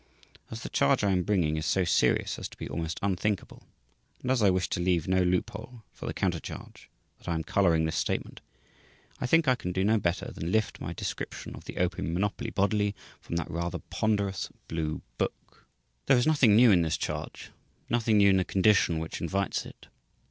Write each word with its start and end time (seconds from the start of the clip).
As 0.49 0.63
the 0.63 0.69
charge 0.69 1.03
I 1.03 1.11
am 1.11 1.21
bringing 1.21 1.57
is 1.57 1.65
so 1.67 1.83
serious 1.83 2.39
as 2.39 2.49
to 2.49 2.57
be 2.57 2.67
almost 2.67 2.97
unthinkable, 3.03 3.61
and 4.23 4.31
as 4.31 4.41
I 4.41 4.49
wish 4.49 4.67
to 4.69 4.79
leave 4.79 5.07
no 5.07 5.21
loophole 5.21 5.83
for 5.91 6.07
the 6.07 6.13
counter 6.15 6.39
charge 6.39 6.89
that 7.19 7.29
I 7.29 7.35
am 7.35 7.43
colouring 7.43 7.85
this 7.85 7.97
statement, 7.97 8.41
I 9.19 9.27
think 9.27 9.47
I 9.47 9.53
can 9.53 9.71
do 9.71 9.83
no 9.83 9.99
better 9.99 10.31
than 10.31 10.45
to 10.45 10.49
lift 10.49 10.81
my 10.81 10.91
description 10.93 11.53
of 11.55 11.65
the 11.65 11.77
Opium 11.77 12.15
Monopoly 12.15 12.49
bodily 12.49 12.95
from 13.19 13.35
that 13.35 13.51
rather 13.51 13.77
ponderous 13.77 14.49
blue 14.67 15.03
book. 15.19 15.67
There 16.07 16.17
is 16.17 16.25
nothing 16.25 16.55
new 16.55 16.71
in 16.71 16.81
this 16.81 16.97
charge, 16.97 17.51
nothing 17.87 18.17
new 18.17 18.31
in 18.31 18.37
the 18.37 18.43
condition 18.43 18.97
which 18.97 19.21
invites 19.21 19.67
it. 19.67 19.85